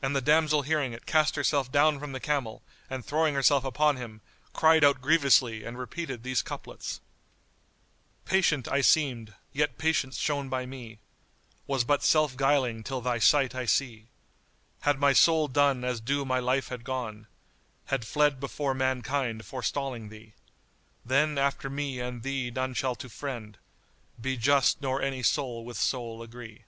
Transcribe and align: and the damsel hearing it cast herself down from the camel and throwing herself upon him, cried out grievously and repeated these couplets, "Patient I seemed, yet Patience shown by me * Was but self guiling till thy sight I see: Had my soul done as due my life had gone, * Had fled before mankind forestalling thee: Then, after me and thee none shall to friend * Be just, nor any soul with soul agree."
and 0.00 0.16
the 0.16 0.22
damsel 0.22 0.62
hearing 0.62 0.94
it 0.94 1.04
cast 1.04 1.36
herself 1.36 1.70
down 1.70 2.00
from 2.00 2.12
the 2.12 2.20
camel 2.20 2.62
and 2.88 3.04
throwing 3.04 3.34
herself 3.34 3.66
upon 3.66 3.96
him, 3.98 4.22
cried 4.54 4.82
out 4.82 5.02
grievously 5.02 5.62
and 5.62 5.76
repeated 5.78 6.22
these 6.22 6.40
couplets, 6.40 7.02
"Patient 8.24 8.66
I 8.66 8.80
seemed, 8.80 9.34
yet 9.52 9.76
Patience 9.76 10.16
shown 10.16 10.48
by 10.48 10.64
me 10.64 11.00
* 11.32 11.66
Was 11.66 11.84
but 11.84 12.02
self 12.02 12.34
guiling 12.34 12.82
till 12.82 13.02
thy 13.02 13.18
sight 13.18 13.54
I 13.54 13.66
see: 13.66 14.08
Had 14.80 14.98
my 14.98 15.12
soul 15.12 15.48
done 15.48 15.84
as 15.84 16.00
due 16.00 16.24
my 16.24 16.38
life 16.38 16.68
had 16.68 16.82
gone, 16.82 17.26
* 17.56 17.84
Had 17.92 18.06
fled 18.06 18.40
before 18.40 18.72
mankind 18.72 19.44
forestalling 19.44 20.08
thee: 20.08 20.32
Then, 21.04 21.36
after 21.36 21.68
me 21.68 22.00
and 22.00 22.22
thee 22.22 22.50
none 22.50 22.72
shall 22.72 22.94
to 22.94 23.10
friend 23.10 23.58
* 23.90 24.18
Be 24.18 24.38
just, 24.38 24.80
nor 24.80 25.02
any 25.02 25.22
soul 25.22 25.62
with 25.62 25.76
soul 25.76 26.22
agree." 26.22 26.64